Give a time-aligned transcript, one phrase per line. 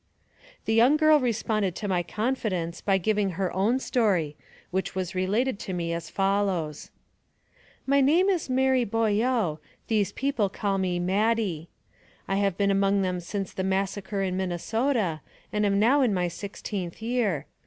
[0.65, 4.35] The young girl responded to my confidence by giving her own story,
[4.71, 6.89] which she related to me as fol lows:
[7.37, 9.59] '* My name is Mary Boyeau;
[9.89, 11.67] these people call me Madee.
[12.27, 15.21] I have been among them since the massacre in Minnesota,
[15.53, 17.45] and am now in my sixteenth year.